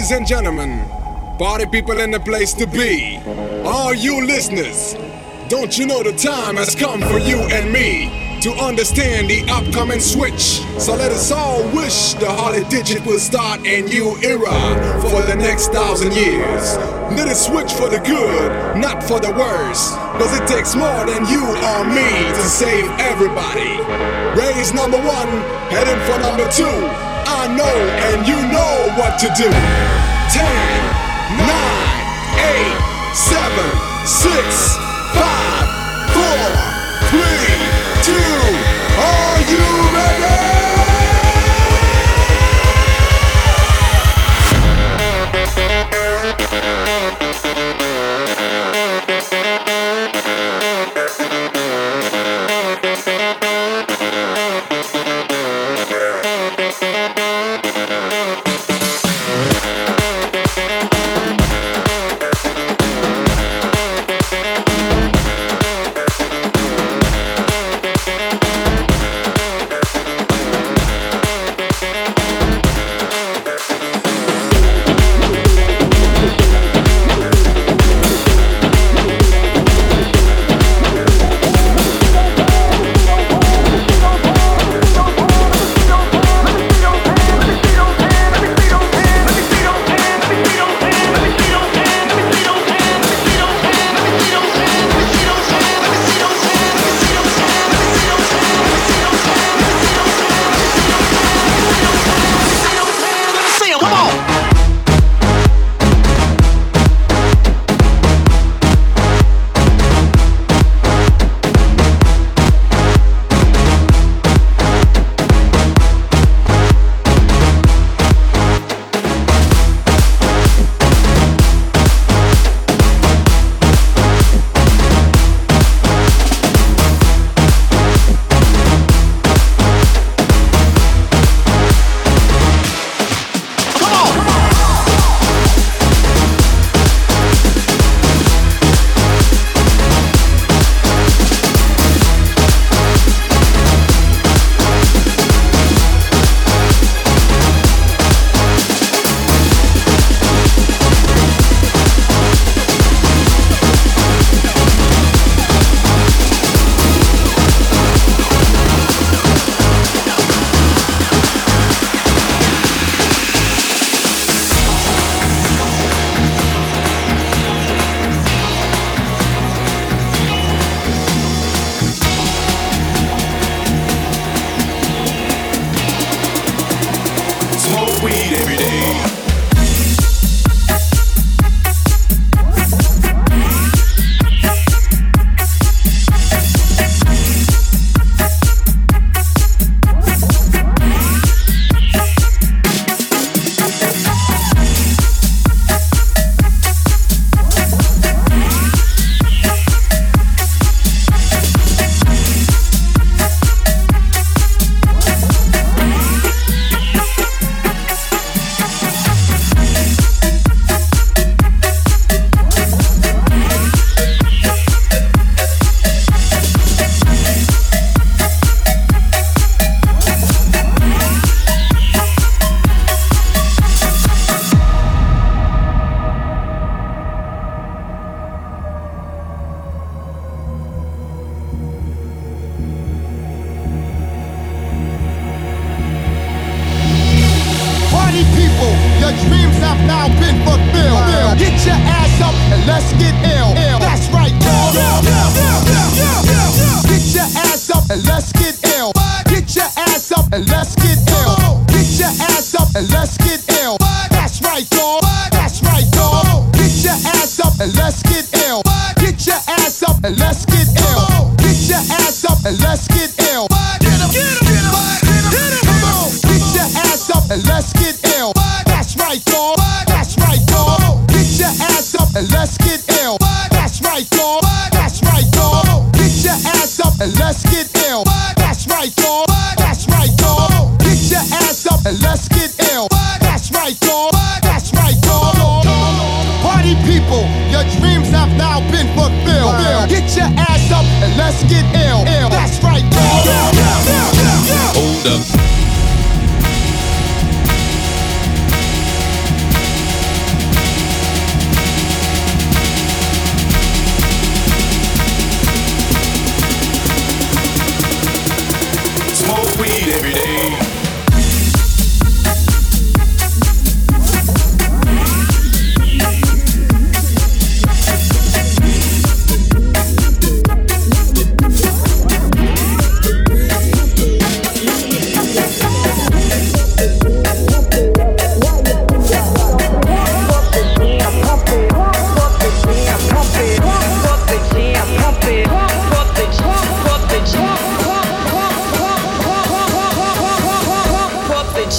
[0.00, 0.88] Ladies and gentlemen,
[1.36, 3.20] party people in the place to be.
[3.66, 4.96] All you listeners,
[5.50, 10.00] don't you know the time has come for you and me to understand the upcoming
[10.00, 10.64] switch?
[10.80, 14.56] So let us all wish the Harley Digit will start a new era
[15.10, 16.78] for the next thousand years.
[17.12, 19.92] Let it switch for the good, not for the worse.
[20.16, 23.76] Cause it takes more than you or me to save everybody.
[24.32, 25.28] Raise number one,
[25.68, 27.09] heading for number two.
[27.56, 29.50] Know and you know what to do.
[30.30, 30.80] Ten,
[31.36, 32.04] nine,
[32.38, 32.78] eight,
[33.12, 33.70] seven,
[34.06, 34.76] six,
[35.18, 35.66] five,
[36.14, 36.46] four,
[37.10, 37.56] three,
[38.06, 38.14] two.
[39.02, 40.59] Are you ready?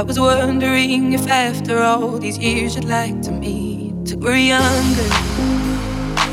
[0.00, 5.12] I was wondering if after all these years you'd like to meet to grow younger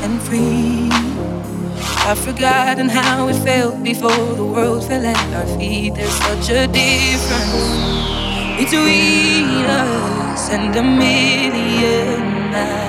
[0.04, 0.88] and free.
[2.08, 5.96] I've forgotten how it felt before the world fell at our feet.
[5.96, 7.52] There's such a difference
[8.56, 12.87] between us and a million miles.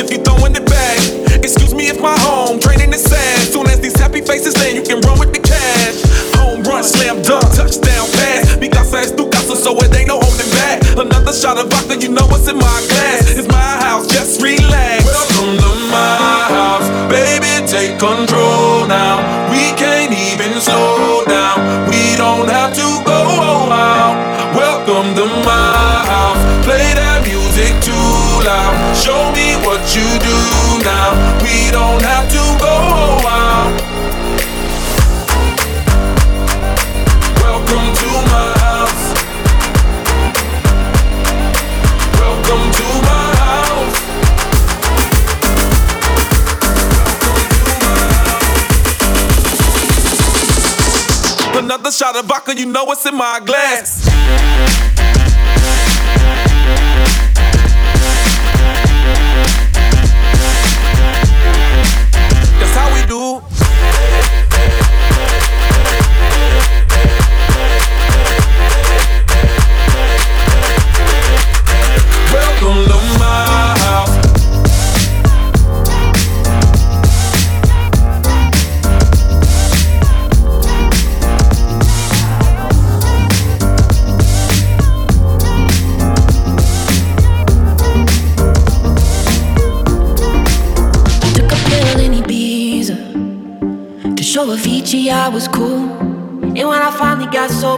[0.00, 0.98] If you throwing it back.
[1.44, 3.52] Excuse me if my home draining the sand.
[3.52, 6.00] Soon as these happy faces land, you can run with the cash.
[6.40, 8.56] Home run, slam dunk, touchdown pass.
[8.58, 10.80] Mi casa es tu so it ain't no holding back.
[10.96, 13.36] Another shot of vodka, you know what's in my glass.
[13.36, 14.99] It's my house, just relax.
[52.72, 54.49] Know what's in my glass.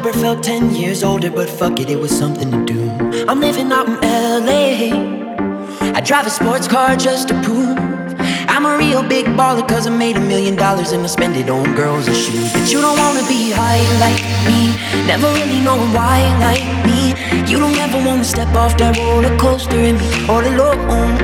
[0.03, 2.81] Sober, felt 10 years older, but fuck it, it was something to do.
[3.29, 5.93] I'm living out in LA.
[5.97, 7.77] I drive a sports car just to prove
[8.49, 11.49] I'm a real big baller, cause I made a million dollars and I spend it
[11.49, 12.53] on girls and shoes.
[12.53, 14.61] But you don't wanna be high like me,
[15.07, 17.15] never really knowing why like me.
[17.51, 21.15] You don't ever wanna step off that roller coaster and be all alone.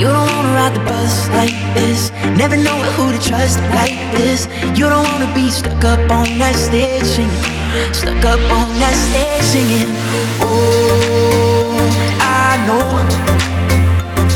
[0.00, 2.10] You don't wanna ride the bus like this.
[2.36, 4.46] Never knowing who to trust like this.
[4.78, 7.57] You don't wanna be stuck up on that stage.
[7.92, 9.92] Stuck up on that stage singing.
[10.40, 11.76] Oh,
[12.20, 12.88] I know.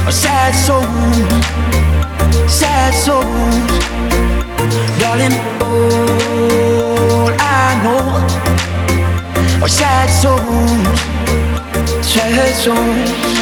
[0.06, 0.82] A sad soul.
[2.48, 3.72] Sad souls.
[5.00, 8.04] Darling, all I know
[9.62, 11.00] are sad souls.
[12.04, 13.41] Sad souls.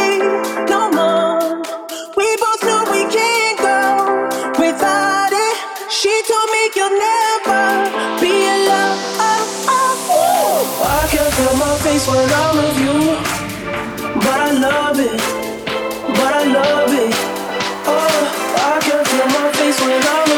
[12.33, 12.97] all of you,
[14.23, 15.21] but I love it,
[16.17, 17.15] but I love it.
[17.87, 18.19] Oh,
[18.71, 20.30] I can feel my face when I'm.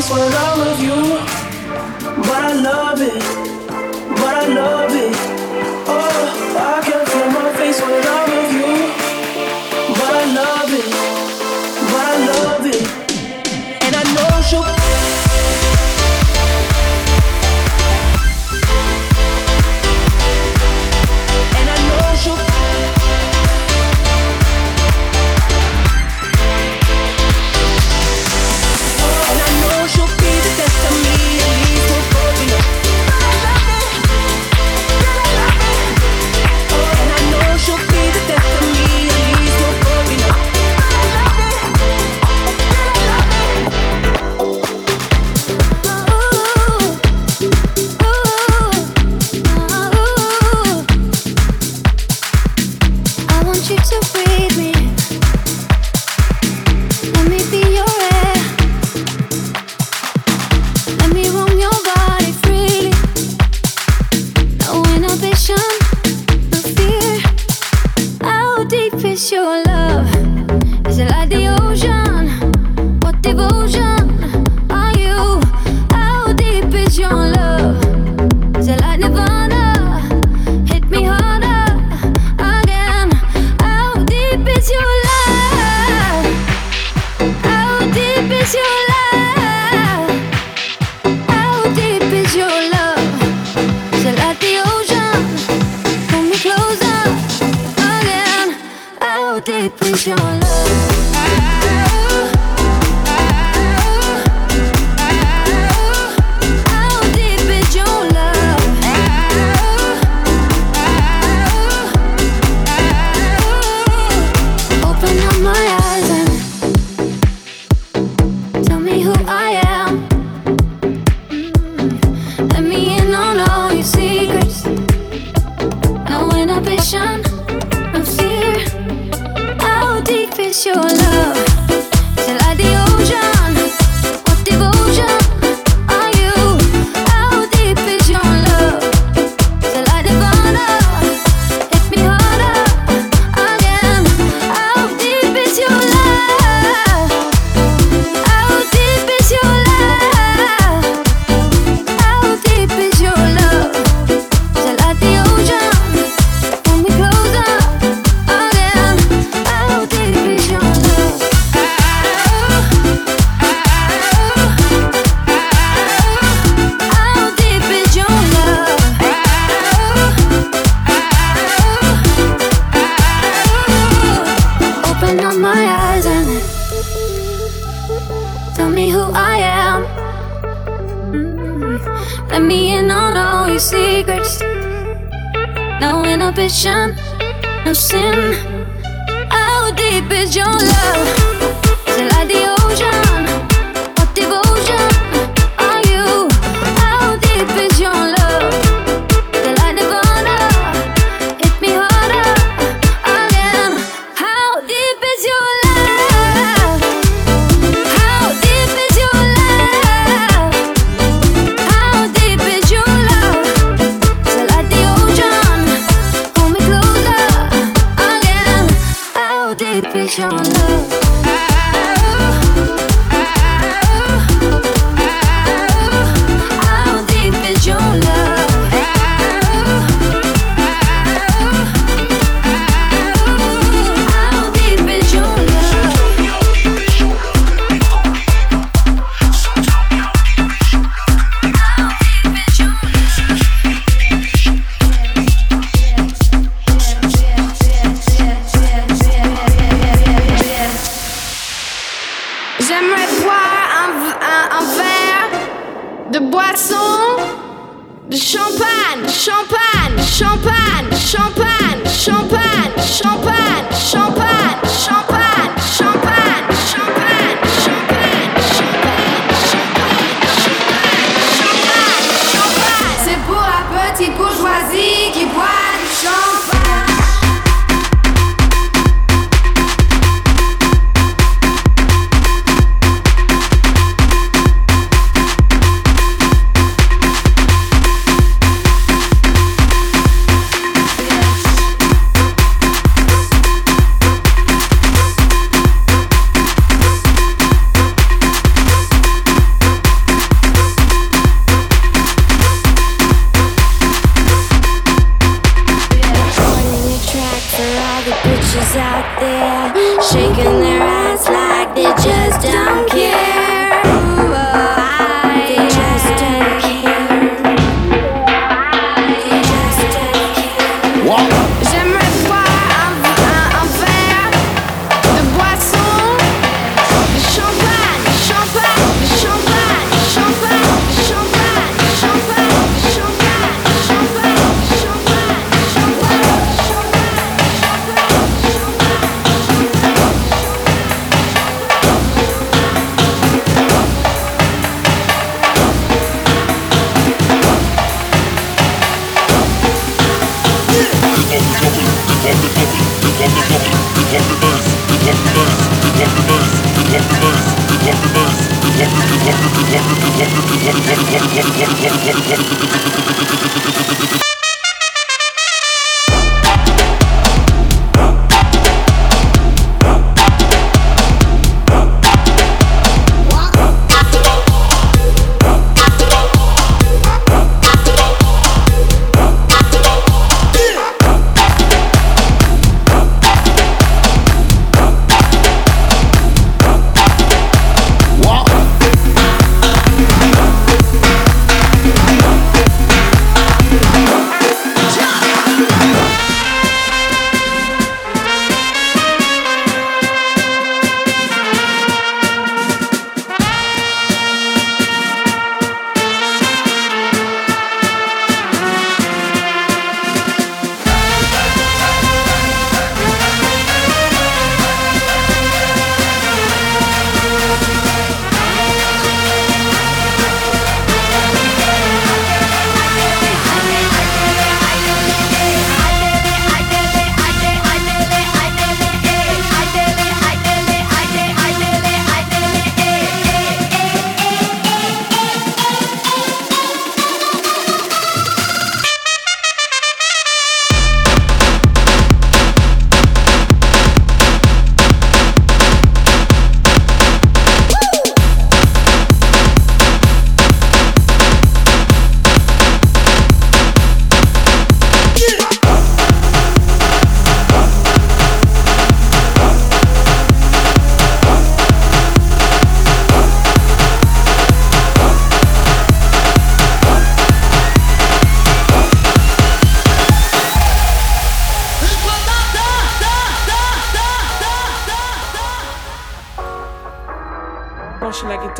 [0.00, 0.98] place where I love you,
[2.22, 3.69] but I love it.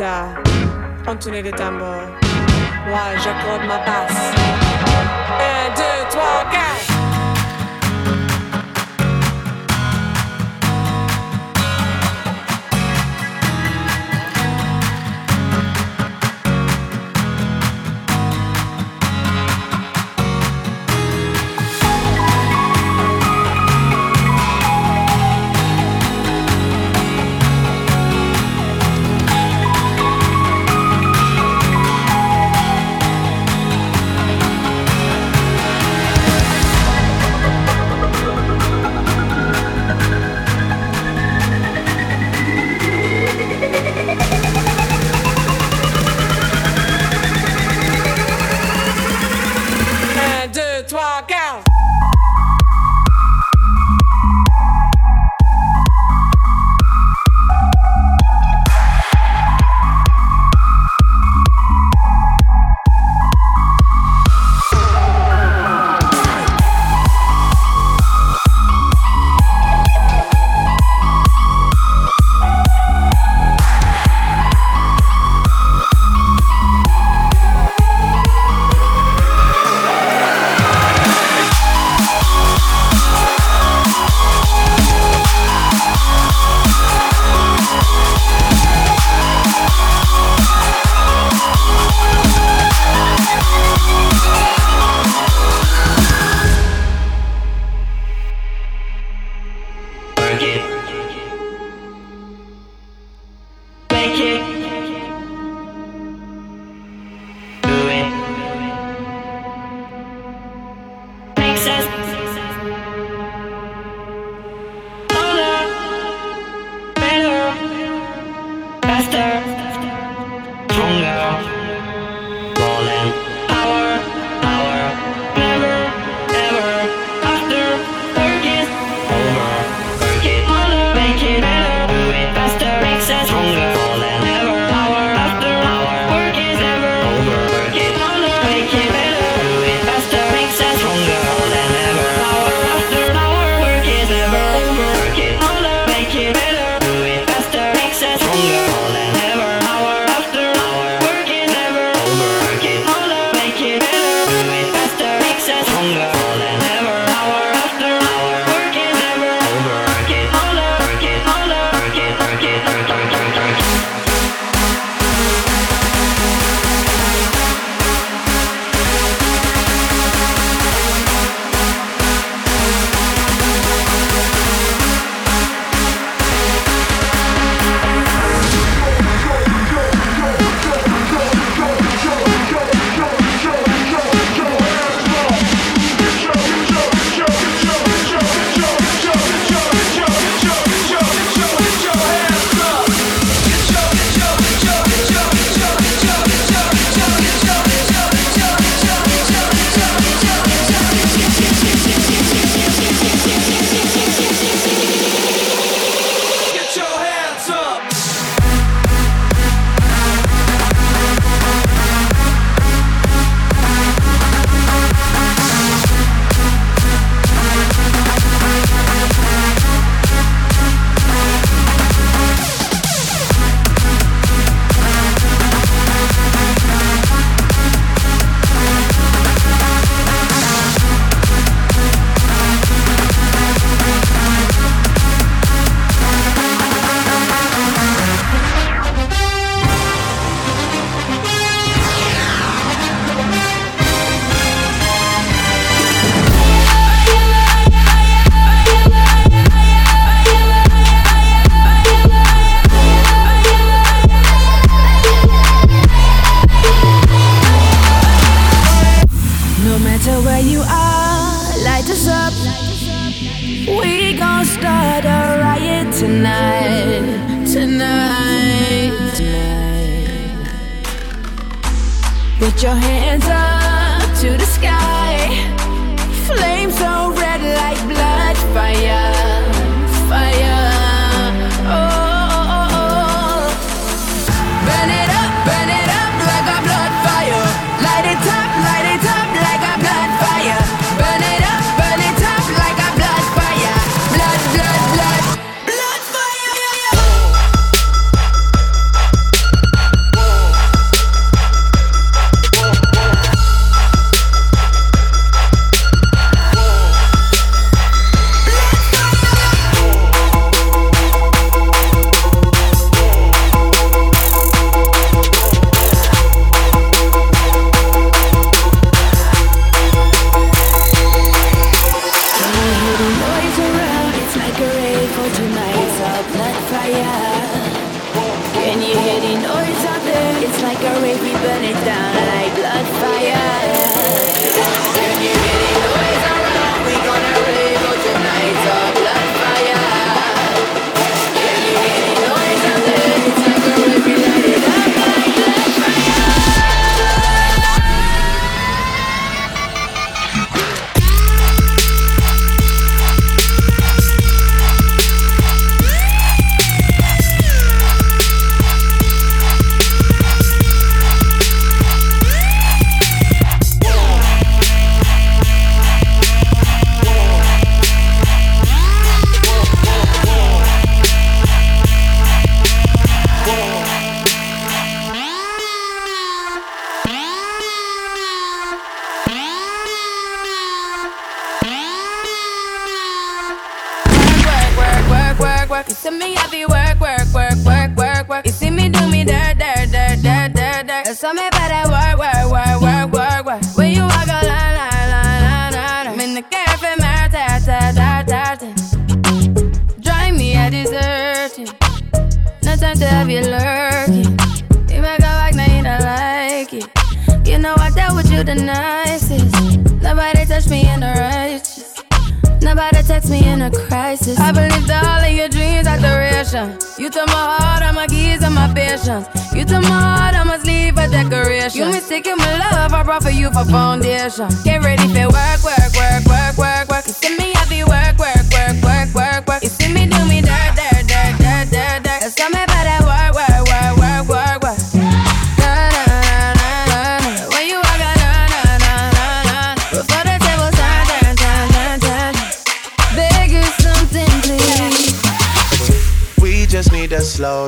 [0.01, 0.33] guitare,
[1.07, 2.01] en tournée de tambour.
[2.87, 4.33] Moi, j'accorde ma basse.
[5.39, 6.80] Un, deux, trois, quatre.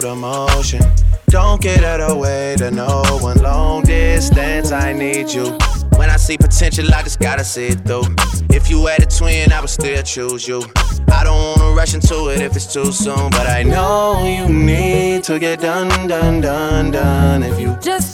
[0.01, 0.81] emotion.
[1.27, 3.37] Don't get out of way to no one.
[3.37, 5.57] Long distance, I need you.
[5.97, 8.15] When I see potential, I just gotta see it through.
[8.49, 10.63] If you had a twin, I would still choose you.
[11.11, 15.23] I don't wanna rush into it if it's too soon, but I know you need
[15.25, 17.43] to get done, done, done, done.
[17.43, 18.13] If you just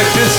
[0.00, 0.29] Texas.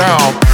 [0.00, 0.49] Down.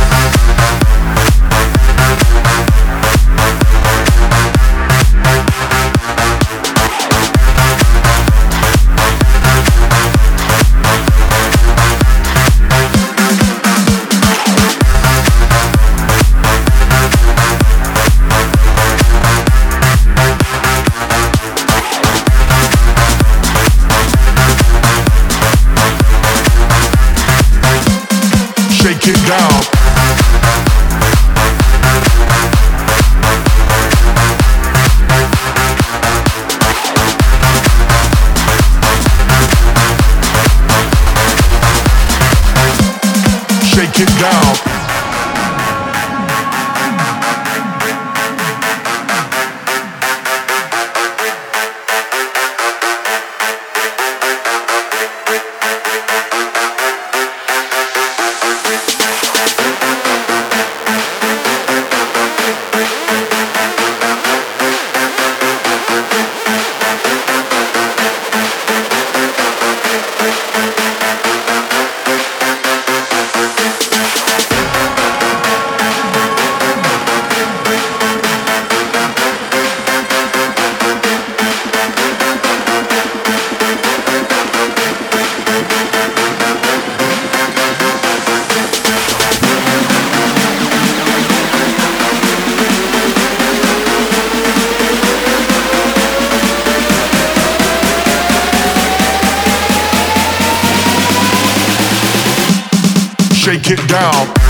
[103.96, 104.45] Down.